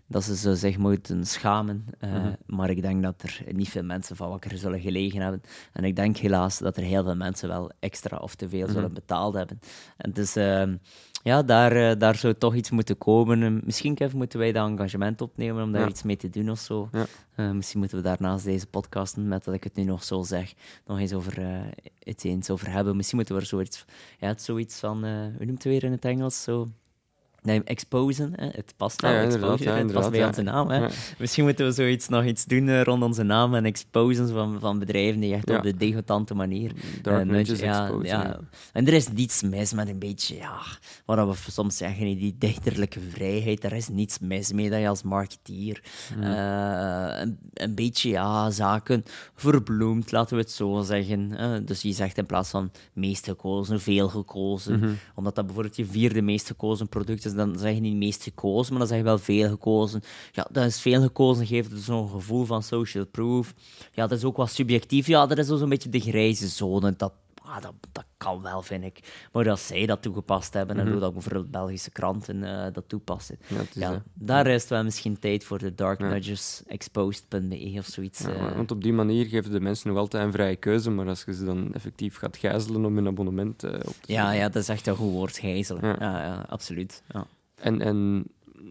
dat 0.07 0.23
ze 0.23 0.35
zo 0.35 0.53
zich 0.53 0.77
moeten 0.77 1.25
schamen. 1.25 1.85
Eh, 1.99 2.11
Mhm. 2.13 2.33
Maar 2.45 2.69
ik 2.69 2.81
denk 2.81 3.03
dat 3.03 3.21
er 3.23 3.41
niet 3.51 3.69
veel 3.69 3.83
mensen 3.83 4.15
van 4.15 4.29
wakker 4.29 4.57
zullen 4.57 4.79
gelegen 4.79 5.21
hebben. 5.21 5.41
En 5.73 5.83
ik 5.83 5.95
denk 5.95 6.17
helaas 6.17 6.57
dat 6.57 6.77
er 6.77 6.83
heel 6.83 7.03
veel 7.03 7.15
mensen 7.15 7.49
wel 7.49 7.71
extra 7.79 8.17
of 8.17 8.35
te 8.35 8.49
veel 8.49 8.63
Mhm. 8.65 8.71
zullen 8.73 8.93
betaald 8.93 9.33
hebben. 9.33 9.59
En 9.97 10.11
dus 10.11 10.35
ehm, 10.35 10.75
ja, 11.23 11.43
daar, 11.43 11.71
eh, 11.71 11.99
daar 11.99 12.15
zou 12.15 12.33
toch 12.33 12.55
iets 12.55 12.69
moeten 12.71 12.97
komen. 12.97 13.43
En 13.43 13.61
misschien 13.63 13.95
Kev, 13.95 14.13
moeten 14.13 14.39
wij 14.39 14.51
dat 14.51 14.67
engagement 14.69 15.21
opnemen 15.21 15.63
om 15.63 15.71
daar 15.71 15.81
Ja. 15.81 15.87
iets 15.87 16.03
mee 16.03 16.17
te 16.17 16.29
doen 16.29 16.49
of 16.49 16.59
zo. 16.59 16.89
Ja. 16.91 17.05
Eh, 17.35 17.51
misschien 17.51 17.79
moeten 17.79 17.97
we 17.97 18.03
daarnaast 18.03 18.45
deze 18.45 18.67
podcast, 18.67 19.17
met 19.17 19.43
dat 19.43 19.53
ik 19.53 19.63
het 19.63 19.75
nu 19.75 19.83
nog 19.83 20.03
zo 20.03 20.23
zeg, 20.23 20.53
nog 20.85 20.99
eens 20.99 21.13
over 21.13 21.39
eh, 21.41 21.61
het 21.99 22.23
eens 22.23 22.49
over 22.49 22.69
hebben. 22.71 22.95
Misschien 22.95 23.17
moeten 23.17 23.35
we 23.35 23.41
er 23.41 23.47
zoiets, 23.47 23.85
ja, 24.19 24.33
zoiets 24.37 24.79
van, 24.79 25.03
eh 25.05 25.11
hoe 25.11 25.45
noemt 25.45 25.63
het 25.63 25.63
weer 25.63 25.83
in 25.83 25.91
het 25.91 26.05
Engels? 26.05 26.43
Zo. 26.43 26.69
Nee, 27.43 27.63
exposen, 27.63 28.33
hè? 28.35 28.45
het 28.45 28.73
past 28.77 29.01
wel, 29.01 29.11
Ja, 29.11 29.21
exposure, 29.21 29.69
ja, 29.71 29.77
het 29.77 29.91
past 29.91 30.11
bij 30.11 30.25
onze 30.25 30.41
naam. 30.41 30.69
Hè? 30.69 30.77
Ja. 30.77 30.89
Misschien 31.17 31.43
moeten 31.43 31.65
we 31.65 31.71
zoiets, 31.71 32.07
nog 32.07 32.25
iets 32.25 32.45
doen 32.45 32.67
eh, 32.67 32.81
rond 32.81 33.03
onze 33.03 33.23
naam 33.23 33.55
en 33.55 33.65
exposen 33.65 34.29
van, 34.29 34.59
van 34.59 34.79
bedrijven 34.79 35.19
die 35.19 35.33
echt 35.33 35.49
op 35.49 35.63
de 35.63 35.77
degotante 35.77 36.33
manier... 36.33 36.71
Dark 37.01 37.31
eh, 37.31 37.45
ja, 37.45 37.81
exposen, 37.81 38.07
ja. 38.07 38.39
En 38.73 38.87
er 38.87 38.93
is 38.93 39.07
niets 39.07 39.41
mis 39.41 39.73
met 39.73 39.87
een 39.87 39.99
beetje, 39.99 40.35
ja, 40.35 40.59
wat 41.05 41.45
we 41.45 41.51
soms 41.51 41.77
zeggen, 41.77 42.17
die 42.17 42.35
dichterlijke 42.37 42.99
vrijheid. 43.09 43.63
Er 43.63 43.73
is 43.73 43.87
niets 43.87 44.19
mis 44.19 44.51
mee 44.51 44.69
dat 44.69 44.79
je 44.79 44.87
als 44.87 45.03
marketeer 45.03 45.81
eh, 46.21 47.19
een, 47.19 47.37
een 47.53 47.75
beetje, 47.75 48.09
ja, 48.09 48.51
zaken 48.51 49.03
verbloemt, 49.35 50.11
laten 50.11 50.35
we 50.35 50.41
het 50.41 50.51
zo 50.51 50.81
zeggen. 50.81 51.65
dus 51.65 51.81
je 51.81 51.91
zegt 51.91 52.17
in 52.17 52.25
plaats 52.25 52.49
van 52.49 52.71
meest 52.93 53.25
gekozen, 53.25 53.81
veel 53.81 54.09
gekozen. 54.09 54.99
Omdat 55.15 55.35
dat 55.35 55.45
bijvoorbeeld 55.45 55.75
je 55.75 55.85
vierde 55.85 56.21
meest 56.21 56.47
gekozen 56.47 56.89
product 56.89 57.25
is, 57.25 57.32
dan 57.35 57.59
zeg 57.59 57.73
je 57.73 57.79
niet 57.79 57.95
meest 57.95 58.23
gekozen, 58.23 58.71
maar 58.71 58.79
dan 58.79 58.87
zeg 58.87 58.97
je 58.97 59.03
wel 59.03 59.17
veel 59.17 59.49
gekozen. 59.49 60.01
Ja, 60.31 60.47
dat 60.51 60.65
is 60.65 60.81
veel 60.81 61.01
gekozen, 61.01 61.45
geeft 61.45 61.71
het 61.71 61.81
zo'n 61.81 62.09
gevoel 62.09 62.45
van 62.45 62.63
social 62.63 63.05
proof. 63.05 63.53
Ja, 63.93 64.07
dat 64.07 64.17
is 64.17 64.23
ook 64.23 64.37
wat 64.37 64.51
subjectief. 64.51 65.07
Ja, 65.07 65.25
dat 65.25 65.37
is 65.37 65.47
zo 65.47 65.57
zo'n 65.57 65.69
beetje 65.69 65.89
de 65.89 65.99
grijze 65.99 66.47
zone. 66.47 66.93
Dat, 66.97 67.13
ah, 67.55 67.61
dat, 67.61 67.73
dat 67.91 68.05
kan 68.17 68.41
wel, 68.41 68.61
vind 68.61 68.83
ik. 68.83 69.27
Maar 69.31 69.49
als 69.49 69.67
zij 69.67 69.85
dat 69.85 70.01
toegepast 70.01 70.53
hebben, 70.53 70.79
en 70.79 70.91
hoe 70.91 70.99
dat 70.99 71.13
bijvoorbeeld 71.13 71.51
Belgische 71.51 71.91
kranten 71.91 72.43
eh, 72.43 72.73
dat 72.73 72.83
toepassen, 72.87 73.37
Ja, 73.47 73.55
het 73.55 73.75
is, 73.75 73.81
ja, 73.81 73.91
eh, 73.91 73.99
daar 74.13 74.47
is 74.47 74.61
het 74.61 74.69
wel 74.69 74.83
misschien 74.83 75.19
tijd 75.19 75.43
voor 75.43 75.57
de 75.57 75.75
Dark. 75.75 75.99
Nudges 75.99 76.63
exposed.be 76.67 77.75
of 77.77 77.85
zoiets. 77.85 78.25
Eh. 78.25 78.55
want 78.55 78.71
op 78.71 78.83
die 78.83 78.93
manier 78.93 79.25
geven 79.25 79.51
de 79.51 79.59
mensen 79.59 79.89
nog 79.89 79.97
altijd 79.97 80.25
een 80.25 80.31
vrije 80.31 80.55
keuze, 80.55 80.89
maar 80.89 81.07
als 81.07 81.23
je 81.25 81.33
ze 81.33 81.45
dan 81.45 81.73
effectief 81.73 82.17
gaat 82.17 82.37
gijzelen 82.37 82.85
om 82.85 82.95
hun 82.95 83.07
abonnement 83.07 83.63
op 83.63 83.95
te 84.01 84.13
ja, 84.13 84.31
ja, 84.31 84.49
dat 84.49 84.61
is 84.61 84.69
echt 84.69 84.87
een 84.87 84.95
goed 84.95 85.11
woord, 85.11 85.37
gijzelen. 85.37 85.95
Ja, 85.99 86.45
absoluut. 86.49 87.03
Ja. 87.13 87.27
En, 87.55 87.81
en 87.81 88.25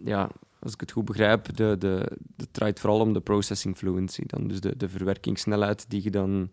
ja, 0.05 0.29
als 0.59 0.73
ik 0.73 0.81
het 0.81 0.93
goed 0.93 1.05
begrijp, 1.05 1.57
de, 1.57 1.77
de, 1.79 2.19
het 2.37 2.53
draait 2.53 2.81
vooral 2.81 3.01
om 3.01 3.13
de 3.13 3.21
processing 3.21 3.77
fluency. 3.77 4.23
Dan, 4.27 4.49
dus 4.49 4.61
de, 4.61 4.77
de 4.77 4.89
verwerkingssnelheid 4.89 5.85
die 5.89 6.03
je 6.03 6.11
dan 6.11 6.51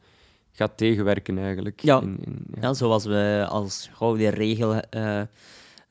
gaat 0.51 0.77
tegenwerken 0.77 1.38
eigenlijk. 1.38 1.79
Ja. 1.82 2.01
In, 2.01 2.18
in- 2.25 2.46
ja. 2.53 2.62
Ja, 2.62 2.74
zoals 2.74 3.06
we 3.06 3.46
als 3.50 3.89
gouden 3.94 4.29
regel 4.29 4.75
eh, 4.79 5.22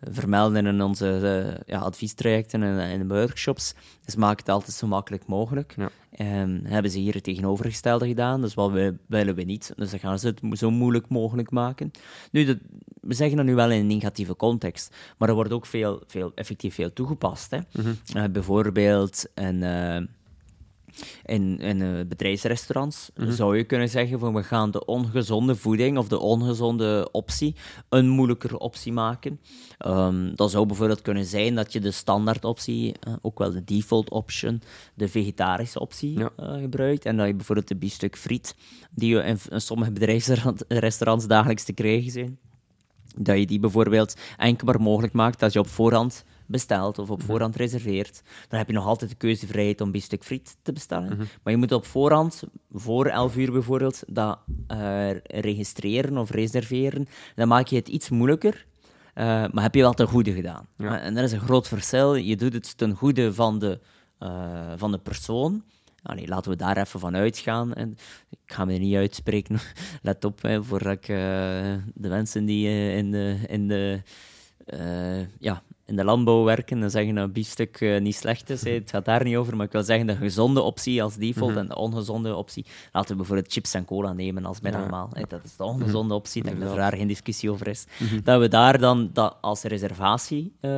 vermelden 0.00 0.67
in 0.67 0.83
onze 0.83 1.09
eh, 1.09 1.61
ja, 1.67 1.79
adviestrajecten 1.81 2.62
en, 2.62 2.79
en 2.79 3.09
workshops, 3.09 3.75
dus 4.05 4.17
maak 4.17 4.38
het 4.38 4.49
altijd 4.49 4.73
zo 4.73 4.87
makkelijk 4.87 5.27
mogelijk. 5.27 5.75
Ja. 5.77 5.91
En 6.11 6.61
hebben 6.67 6.91
ze 6.91 6.99
hier 6.99 7.15
het 7.15 7.25
tegenovergestelde 7.25 8.07
gedaan, 8.07 8.41
dus 8.41 8.55
wat 8.55 8.71
we, 8.71 8.95
willen 9.07 9.35
we 9.35 9.43
niet. 9.43 9.73
Dus 9.77 9.91
dan 9.91 9.99
gaan 9.99 10.19
ze 10.19 10.27
het 10.27 10.59
zo 10.59 10.71
moeilijk 10.71 11.09
mogelijk 11.09 11.50
maken. 11.50 11.91
Nu, 12.31 12.45
dat, 12.45 12.57
we 13.00 13.15
zeggen 13.15 13.37
dat 13.37 13.47
nu 13.47 13.55
wel 13.55 13.71
in 13.71 13.81
een 13.81 13.87
negatieve 13.87 14.37
context, 14.37 14.97
maar 15.19 15.29
er 15.29 15.35
wordt 15.35 15.53
ook 15.53 15.67
veel, 15.67 16.03
veel, 16.07 16.33
effectief 16.35 16.75
veel 16.75 16.93
toegepast. 16.93 17.50
Hè. 17.50 17.59
Mhm. 17.73 17.93
Eh, 18.15 18.25
bijvoorbeeld 18.33 19.25
een... 19.35 19.62
in, 21.25 21.59
in 21.59 21.83
eh, 21.83 22.07
bedrijfsrestaurants 22.09 23.11
zou 23.28 23.57
je 23.57 23.64
kunnen 23.64 23.88
zeggen 23.88 24.19
van 24.19 24.35
we 24.35 24.43
gaan 24.43 24.71
de 24.71 24.85
ongezonde 24.85 25.57
voeding 25.57 25.99
of 25.99 26.09
de 26.09 26.19
ongezonde 26.19 27.09
optie 27.12 27.55
een 27.88 28.09
moeilijkere 28.09 28.59
optie 28.59 28.93
maken. 28.93 29.40
Ehm, 29.78 30.35
dat 30.35 30.50
zou 30.50 30.67
bijvoorbeeld 30.67 31.02
kunnen 31.02 31.25
zijn 31.25 31.55
dat 31.55 31.73
je 31.73 31.81
de 31.81 31.90
standaard 31.90 32.45
optie, 32.45 32.95
eh, 33.00 33.12
ook 33.23 33.38
wel 33.38 33.52
de 33.52 33.64
default 33.64 34.11
option, 34.11 34.62
de 34.95 35.09
vegetarische 35.09 35.81
optie 35.81 36.19
Ja. 36.19 36.31
eh, 36.37 36.61
gebruikt. 36.61 37.05
En 37.05 37.17
dat 37.17 37.26
je 37.26 37.35
bijvoorbeeld 37.35 37.69
de 37.69 37.76
biefstuk 37.76 38.17
friet, 38.17 38.55
die 38.90 39.14
je 39.14 39.23
in, 39.23 39.38
in 39.50 39.61
sommige 39.61 39.93
bedrijfsrestaurants 39.93 41.26
dagelijks 41.26 41.64
te 41.64 41.73
krijgen 41.73 42.11
zijn, 42.11 42.38
dat 43.17 43.38
je 43.38 43.47
die 43.47 43.59
bijvoorbeeld 43.61 44.14
enkel 44.37 44.67
maar 44.67 44.81
mogelijk 44.81 45.12
maakt 45.12 45.43
als 45.43 45.52
je 45.52 45.59
op 45.59 45.69
voorhand 45.69 46.25
bestelt 46.49 46.99
of 46.99 47.11
op 47.11 47.23
voorhand 47.23 47.57
reserveert. 47.57 48.23
Dan 48.49 48.59
heb 48.59 48.69
je 48.69 48.75
nog 48.75 48.87
altijd 48.87 49.11
de 49.11 49.17
keuzevrijheid 49.17 49.81
om 49.81 49.90
biefstuk 49.90 50.25
friet 50.25 50.57
te 50.62 50.73
bestellen. 50.73 51.17
Maar 51.43 51.52
je 51.52 51.57
moet 51.57 51.73
op 51.73 51.87
voorhand, 51.87 52.43
voor 52.73 53.07
11 53.07 53.37
uur 53.37 53.52
bijvoorbeeld, 53.52 54.02
dat 54.07 54.38
eh, 54.67 55.11
registreren 55.23 56.19
of 56.19 56.31
reserveren. 56.31 57.07
Dan 57.35 57.49
maak 57.49 57.67
je 57.67 57.76
het 57.76 57.88
iets 57.88 58.09
moeilijker. 58.09 58.67
eh, 59.14 59.25
maar 59.25 59.62
heb 59.62 59.75
je 59.75 59.81
wel 59.81 59.93
ten 59.93 60.07
goede 60.07 60.33
gedaan. 60.33 60.67
Ja. 60.76 61.00
En 61.00 61.14
dat 61.14 61.25
is 61.25 61.33
een 61.33 61.40
groot 61.40 61.69
verschil. 61.69 62.14
Je 62.14 62.37
doet 62.37 62.52
het 62.52 62.76
ten 62.78 62.95
goede 62.95 63.35
van 63.35 63.59
de, 63.59 63.81
eh, 64.19 64.73
van 64.76 64.90
de 64.93 64.99
persoon. 64.99 65.64
Allee, 66.02 66.28
laten 66.28 66.50
we 66.50 66.57
daar 66.57 66.76
even 66.76 67.00
van 67.00 67.17
uitgaan. 67.17 67.75
En 67.75 67.97
ik 68.31 68.38
ga 68.47 68.64
me 68.64 68.73
er 68.73 68.78
niet 68.78 68.97
uitspreken, 68.97 69.59
let 70.02 70.25
op, 70.25 70.43
hè, 70.43 70.64
voordat 70.64 70.93
ik 70.93 71.07
de 71.07 72.09
mensen 72.09 72.45
die 72.45 72.69
in 72.93 73.11
de, 73.11 73.38
in 73.47 73.69
de, 73.69 74.02
ja, 75.38 75.62
in 75.88 75.97
de 75.97 76.04
landbouw 76.04 76.45
werken 76.45 76.83
en 76.83 76.90
zeggen 76.90 77.14
dat 77.14 77.25
een 77.25 77.33
biefstuk 77.33 77.80
eh, 77.80 78.00
niet 78.00 78.14
slecht 78.14 78.50
is. 78.50 78.64
Het 78.64 78.90
gaat 78.90 79.04
daar 79.04 79.25
niet 79.25 79.37
over, 79.37 79.57
maar 79.57 79.66
ik 79.66 79.73
wil 79.73 79.83
zeggen 79.83 80.07
de 80.07 80.16
gezonde 80.16 80.61
optie 80.61 81.02
als 81.02 81.16
default 81.16 81.57
en 81.57 81.68
de 81.68 81.76
ongezonde 81.76 82.35
optie. 82.35 82.66
Laten 82.92 83.11
we 83.11 83.16
bijvoorbeeld 83.16 83.52
chips 83.52 83.75
en 83.75 83.85
cola 83.85 84.12
nemen 84.12 84.45
als 84.45 84.61
middagmaal. 84.61 85.11
hè. 85.12 85.23
Dat 85.28 85.45
is 85.45 85.57
de 85.57 85.64
ongezonde 85.64 86.14
optie, 86.14 86.42
ik 86.42 86.49
denk 86.49 86.61
dat 86.61 86.71
er 86.71 86.76
daar 86.76 86.97
geen 86.97 87.07
discussie 87.09 87.50
over 87.50 87.68
is. 87.68 87.87
Dat 88.25 88.40
we 88.40 88.49
daar 88.49 88.78
dan 88.78 89.11
dat 89.12 89.37
als 89.40 89.62
reservatie 89.62 90.52
eh, 90.61 90.71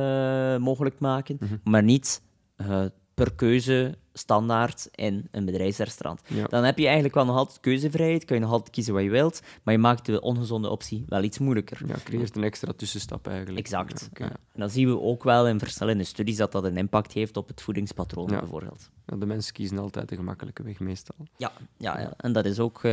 mogelijk 0.57 0.99
maken, 0.99 1.37
maar 1.63 1.83
niet 1.83 2.21
eh, 2.55 2.81
per 3.21 3.33
keuze 3.35 3.97
standaard 4.13 4.89
in 4.91 5.27
een 5.31 5.45
bedrijfsrestaurant. 5.45 6.21
Ja. 6.27 6.47
Dan 6.47 6.63
heb 6.63 6.77
je 6.77 6.85
eigenlijk 6.85 7.15
wel 7.15 7.25
nog 7.25 7.35
altijd 7.35 7.59
keuzevrijheid, 7.59 8.25
kun 8.25 8.35
je 8.35 8.41
nog 8.41 8.51
altijd 8.51 8.69
kiezen 8.69 8.93
wat 8.93 9.03
je 9.03 9.09
wilt, 9.09 9.41
maar 9.63 9.73
je 9.73 9.79
maakt 9.79 10.05
de 10.05 10.21
ongezonde 10.21 10.69
optie 10.69 11.05
wel 11.07 11.23
iets 11.23 11.39
moeilijker. 11.39 11.81
Ja, 11.87 11.95
creëert 12.03 12.35
een 12.35 12.43
extra 12.43 12.73
tussenstap 12.75 13.27
eigenlijk. 13.27 13.59
Exact. 13.59 13.99
Ja, 13.99 14.07
oké. 14.09 14.23
Ja. 14.23 14.29
En 14.29 14.59
dan 14.59 14.69
zien 14.69 14.87
we 14.87 14.99
ook 14.99 15.23
wel 15.23 15.47
in 15.47 15.59
verschillende 15.59 16.03
studies 16.03 16.37
dat 16.37 16.51
dat 16.51 16.63
een 16.63 16.77
impact 16.77 17.11
heeft 17.11 17.37
op 17.37 17.47
het 17.47 17.61
voedingspatroon, 17.61 18.27
bijvoorbeeld. 18.27 18.89
De 19.05 19.25
mensen 19.25 19.53
kiezen 19.53 19.77
altijd 19.77 20.09
de 20.09 20.15
gemakkelijke 20.15 20.63
weg 20.63 20.79
meestal. 20.79 21.27
Ja, 21.37 21.51
ja, 21.77 21.99
ja. 21.99 22.13
en 22.17 22.33
dat 22.33 22.45
is 22.45 22.59
ook... 22.59 22.77
eh, 22.77 22.91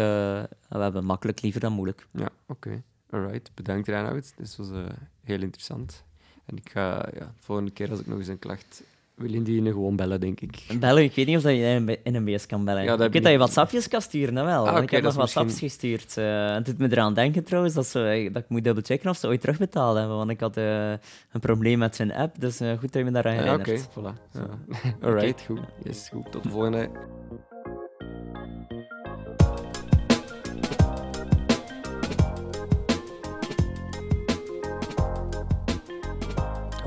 we 0.69 0.79
hebben 0.79 1.05
makkelijk 1.05 1.43
liever 1.43 1.61
dan 1.61 1.73
moeilijk. 1.73 2.07
Ja, 2.13 2.29
oké. 2.47 2.83
Alright, 3.11 3.51
bedankt 3.55 3.89
Reinoud. 3.89 4.33
Dit 4.37 4.57
was 4.57 4.71
eh, 4.71 4.85
heel 5.25 5.41
interessant. 5.41 6.05
En 6.45 6.57
ik 6.57 6.71
ga 6.71 7.09
ja, 7.13 7.19
de 7.19 7.41
volgende 7.41 7.71
keer 7.71 7.91
als 7.91 8.01
ik 8.01 8.07
nog 8.07 8.19
eens 8.19 8.29
een 8.29 8.39
klacht 8.39 8.83
wil 9.19 9.33
indienen, 9.33 9.73
gewoon 9.73 9.97
bellen, 9.97 10.21
denk 10.21 10.41
ik. 10.41 10.59
Bellen, 10.81 11.03
ik 11.03 11.15
weet 11.15 11.27
niet 11.27 11.37
of 11.37 11.43
dat 11.43 11.53
je 11.53 11.99
in 12.03 12.15
een- 12.15 12.25
BS 12.25 12.47
kan 12.47 12.65
bellen. 12.65 12.83
Ja, 12.83 12.97
dat 12.97 13.07
ik 13.07 13.13
weet 13.13 13.23
dat 13.23 13.33
je. 13.33 13.39
WhatsAppjes 13.39 13.89
kan 13.89 14.01
sturen, 14.03 14.35
dat 14.35 14.45
wel. 14.45 14.69
Ah, 14.69 14.83
ik 14.83 14.91
heb 14.91 15.03
nog 15.03 15.15
WhatsApps 15.15 15.59
gestuurd. 15.59 16.17
eh, 16.17 16.47
en 16.49 16.55
het 16.55 16.65
doet 16.67 16.79
me 16.79 16.89
eraan 16.91 17.15
denken 17.15 17.45
trouwens 17.45 17.75
dat, 17.75 17.87
ze, 17.87 18.29
dat 18.33 18.43
ik 18.43 18.49
moet 18.49 18.65
dubbel 18.65 18.83
checken 18.87 19.11
of 19.11 19.17
ze 19.17 19.27
ooit 19.27 19.41
terugbetaald 19.41 19.97
hebben. 19.99 20.17
Want 20.17 20.31
ik 20.31 20.41
had 20.41 20.57
eh, 20.57 20.91
een 20.91 21.41
probleem 21.41 21.79
met 21.79 21.97
zijn 21.97 22.13
app, 22.15 22.41
dus 22.41 22.61
eh, 22.61 22.71
goed 22.71 22.93
dat 22.93 22.95
je 22.95 23.05
me 23.05 23.11
daaraan 23.11 23.35
Ja, 23.35 23.41
herinnert. 23.43 23.89
oké, 23.97 24.01
voilà. 24.01 24.33
Ja. 24.33 24.49
Alright, 25.09 25.43
goed. 25.47 25.61
Yes, 25.85 26.09
goed. 26.13 26.33
Tot 26.33 26.43
de 26.43 26.49
volgende. 26.49 26.89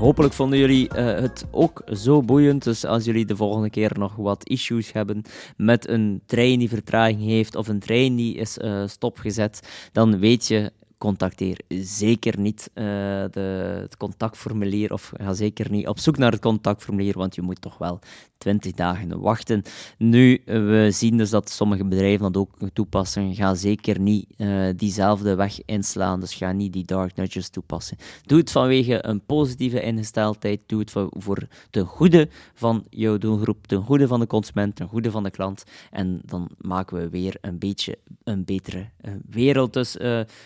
Hopelijk 0.02 0.34
vonden 0.34 0.58
jullie 0.58 0.88
eh, 0.88 1.04
het 1.04 1.46
ook 1.50 1.82
zo 1.92 2.22
boeiend. 2.22 2.64
Dus 2.64 2.84
als 2.84 3.04
jullie 3.04 3.26
de 3.26 3.36
volgende 3.36 3.70
keer 3.70 3.90
nog 3.98 4.16
wat 4.16 4.48
issues 4.48 4.92
hebben 4.92 5.22
met 5.56 5.88
een 5.88 6.22
trein 6.26 6.58
die 6.58 6.68
vertraging 6.68 7.22
heeft 7.22 7.56
of 7.56 7.68
een 7.68 7.78
trein 7.78 8.16
die 8.16 8.36
is 8.36 8.58
eh, 8.58 8.82
stopgezet, 8.86 9.68
dan 9.92 10.18
weet 10.18 10.46
je, 10.46 10.72
contacteer 11.02 11.58
zeker 11.84 12.38
niet 12.38 12.70
eh, 12.74 12.84
de, 13.30 13.78
het 13.80 13.96
contactformulier 13.96 14.92
of 14.92 15.12
ga 15.16 15.32
zeker 15.32 15.70
niet 15.70 15.88
op 15.88 15.98
zoek 15.98 16.18
naar 16.18 16.32
het 16.32 16.40
contactformulier, 16.40 17.18
want 17.18 17.34
je 17.34 17.42
moet 17.42 17.60
toch 17.60 17.78
wel 17.78 17.98
20 18.38 18.72
dagen 18.72 19.20
wachten. 19.20 19.62
Nu, 19.98 20.42
eh, 20.44 20.56
we 20.56 20.88
zien 20.92 21.16
dus 21.16 21.30
dat 21.30 21.50
sommige 21.50 21.84
bedrijven 21.84 22.32
dat 22.32 22.36
ook 22.36 22.70
toepassen. 22.72 23.34
Ga 23.34 23.54
zeker 23.54 24.00
niet 24.00 24.26
eh, 24.36 24.68
diezelfde 24.76 25.34
weg 25.34 25.64
inslaan, 25.64 26.20
dus 26.20 26.34
ga 26.34 26.52
niet 26.52 26.72
die 26.72 26.84
dark 26.84 27.16
nudges 27.16 27.48
toepassen. 27.48 27.96
Doe 28.26 28.38
het 28.38 28.50
vanwege 28.50 29.06
een 29.06 29.24
positieve 29.24 29.82
ingesteldheid. 29.82 30.60
Doe 30.66 30.80
het 30.80 30.90
voor, 30.90 31.08
voor 31.10 31.46
ten 31.70 31.86
goede 31.86 32.28
van 32.54 32.84
jouw 32.90 33.18
doelgroep, 33.18 33.66
ten 33.66 33.82
goede 33.82 34.06
van 34.06 34.20
de 34.20 34.26
consument, 34.26 34.76
ten 34.76 34.88
goede 34.88 35.10
van 35.10 35.22
de 35.22 35.30
klant. 35.30 35.64
En 35.90 36.20
dan 36.24 36.50
maken 36.58 36.96
we 36.96 37.08
weer 37.08 37.36
een 37.40 37.58
beetje 37.58 37.98
een 38.24 38.44
betere 38.44 38.86
wereld. 39.30 39.72
Dus 39.72 39.96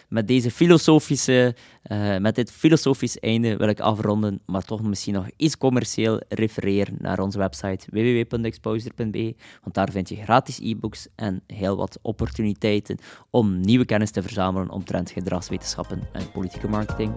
met 0.09 0.29
deze 0.29 0.46
filosofische, 0.51 1.55
uh, 1.93 2.17
met 2.17 2.35
dit 2.35 2.51
filosofisch 2.51 3.19
einde 3.19 3.57
wil 3.57 3.69
ik 3.69 3.81
afronden, 3.81 4.41
maar 4.47 4.63
toch 4.63 4.83
misschien 4.83 5.15
nog 5.15 5.27
iets 5.37 5.59
commercieel 5.59 6.21
refereren 6.29 6.97
naar 6.99 7.19
onze 7.19 7.39
website 7.39 7.87
www.exposure.be, 7.91 9.35
want 9.63 9.75
daar 9.75 9.91
vind 9.91 10.09
je 10.09 10.17
gratis 10.17 10.59
e-books 10.61 11.09
en 11.15 11.43
heel 11.47 11.77
wat 11.77 11.99
opportuniteiten 12.03 12.99
om 13.31 13.61
nieuwe 13.61 13.85
kennis 13.85 14.11
te 14.11 14.23
verzamelen 14.23 14.71
omtrent 14.71 15.11
gedragswetenschappen 15.11 16.03
en 16.13 16.31
politieke 16.33 16.69
marketing. 16.69 17.13